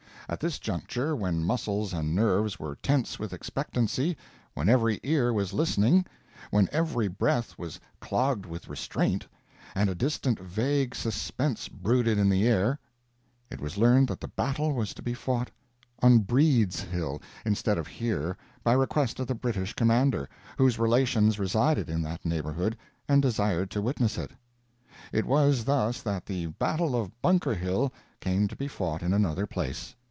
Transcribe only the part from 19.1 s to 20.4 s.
of the British commander,